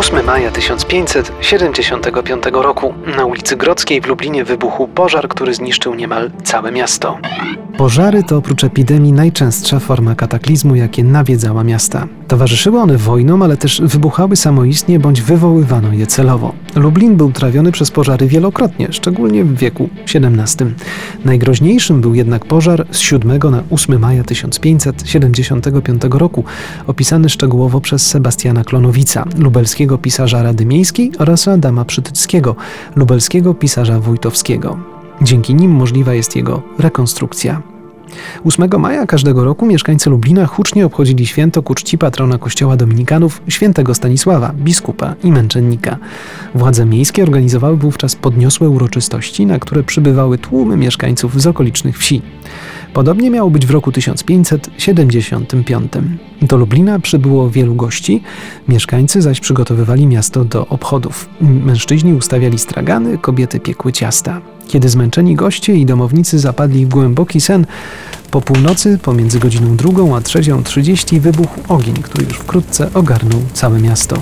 [0.00, 6.72] 8 maja 1575 roku na ulicy Grodzkiej w Lublinie wybuchł pożar, który zniszczył niemal całe
[6.72, 7.18] miasto.
[7.78, 12.06] Pożary to oprócz epidemii najczęstsza forma kataklizmu, jakie nawiedzała miasta.
[12.28, 16.52] Towarzyszyły one wojnom, ale też wybuchały samoistnie bądź wywoływano je celowo.
[16.76, 20.74] Lublin był trawiony przez pożary wielokrotnie, szczególnie w wieku XVII.
[21.24, 26.44] Najgroźniejszym był jednak pożar z 7 na 8 maja 1575 roku,
[26.86, 32.56] opisany szczegółowo przez Sebastiana Klonowica, lubelskiego pisarza Rady Miejskiej oraz Adama Przytyckiego,
[32.96, 34.78] lubelskiego pisarza wójtowskiego.
[35.22, 37.62] Dzięki nim możliwa jest jego rekonstrukcja.
[38.44, 43.94] 8 maja każdego roku mieszkańcy Lublina hucznie obchodzili święto ku czci patrona kościoła dominikanów świętego
[43.94, 45.96] Stanisława, biskupa i męczennika.
[46.54, 52.22] Władze miejskie organizowały wówczas podniosłe uroczystości, na które przybywały tłumy mieszkańców z okolicznych wsi.
[52.92, 55.92] Podobnie miało być w roku 1575.
[56.42, 58.22] Do Lublina przybyło wielu gości,
[58.68, 61.28] mieszkańcy zaś przygotowywali miasto do obchodów.
[61.40, 64.40] Mężczyźni ustawiali stragany, kobiety piekły ciasta.
[64.68, 67.66] Kiedy zmęczeni goście i domownicy zapadli w głęboki sen,
[68.30, 73.80] po północy, pomiędzy godziną drugą a trzecią trzydzieści wybuchł ogień, który już wkrótce ogarnął całe
[73.80, 74.16] miasto.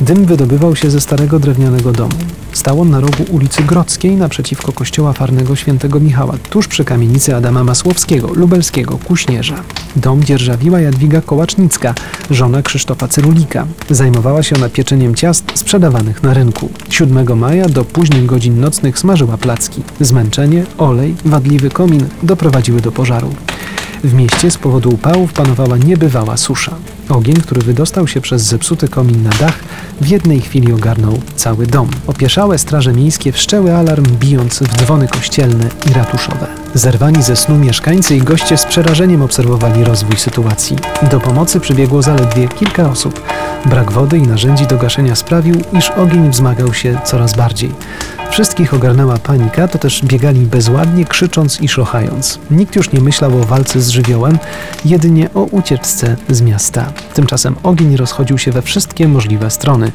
[0.00, 2.14] Dym wydobywał się ze starego drewnianego domu.
[2.54, 7.64] Stał on na rogu ulicy Grodzkiej naprzeciwko kościoła farnego świętego Michała, tuż przy kamienicy Adama
[7.64, 9.62] Masłowskiego, lubelskiego kuśnierza.
[9.96, 11.94] Dom dzierżawiła Jadwiga Kołacznicka,
[12.30, 13.66] żona Krzysztofa Cyrulika.
[13.90, 16.68] Zajmowała się ona pieczeniem ciast sprzedawanych na rynku.
[16.90, 19.82] 7 maja do późnych godzin nocnych smażyła placki.
[20.00, 23.34] Zmęczenie, olej, wadliwy komin doprowadziły do pożaru.
[24.04, 26.76] W mieście z powodu upałów panowała niebywała susza.
[27.08, 29.58] Ogień, który wydostał się przez zepsuty komin na dach,
[30.00, 31.90] w jednej chwili ogarnął cały dom.
[32.06, 36.46] Opieszałe straże miejskie wszczęły alarm, bijąc w dzwony kościelne i ratuszowe.
[36.74, 40.76] Zerwani ze snu mieszkańcy i goście z przerażeniem obserwowali rozwój sytuacji.
[41.10, 43.22] Do pomocy przybiegło zaledwie kilka osób.
[43.66, 47.72] Brak wody i narzędzi do gaszenia sprawił, iż ogień wzmagał się coraz bardziej.
[48.34, 52.38] Wszystkich ogarnęła panika, to też biegali bezładnie, krzycząc i szlochając.
[52.50, 54.38] Nikt już nie myślał o walce z żywiołem,
[54.84, 56.92] jedynie o ucieczce z miasta.
[57.14, 59.92] Tymczasem ogień rozchodził się we wszystkie możliwe strony.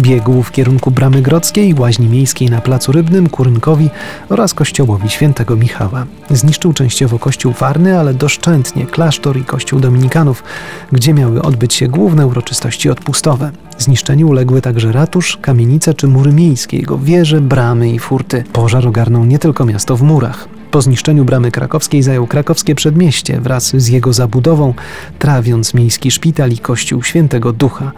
[0.00, 3.90] Biegł w kierunku Bramy Grodzkiej, Łaźni Miejskiej na Placu Rybnym, Kurynkowi
[4.28, 6.06] oraz kościołowi świętego Michała.
[6.30, 10.44] Zniszczył częściowo kościół Warny, ale doszczętnie klasztor i kościół dominikanów,
[10.92, 13.50] gdzie miały odbyć się główne uroczystości odpustowe.
[13.80, 18.44] Zniszczeniu uległy także ratusz, kamienice czy mury miejskie, jego wieże, bramy i furty.
[18.52, 20.48] Pożar ogarnął nie tylko miasto w murach.
[20.70, 24.74] Po zniszczeniu bramy krakowskiej zajął krakowskie przedmieście wraz z jego zabudową,
[25.18, 27.92] trawiąc miejski szpital i kościół Świętego Ducha.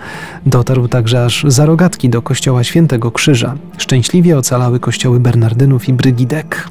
[0.46, 3.54] Dotarł także aż za rogatki do kościoła Świętego Krzyża.
[3.78, 6.68] Szczęśliwie ocalały kościoły Bernardynów i Brygidek.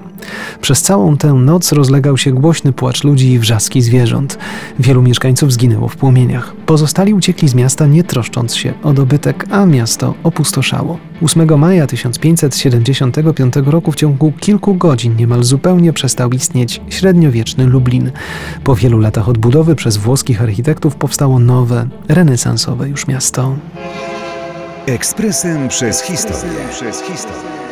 [0.61, 4.37] Przez całą tę noc rozlegał się głośny płacz ludzi i wrzaski zwierząt.
[4.79, 6.53] Wielu mieszkańców zginęło w płomieniach.
[6.65, 10.97] Pozostali uciekli z miasta nie troszcząc się o dobytek, a miasto opustoszało.
[11.21, 18.11] 8 maja 1575 roku w ciągu kilku godzin niemal zupełnie przestał istnieć średniowieczny Lublin.
[18.63, 23.55] Po wielu latach odbudowy przez włoskich architektów powstało nowe, renesansowe już miasto.
[24.85, 26.59] Ekspresem przez historię.
[26.71, 27.70] Przez historię.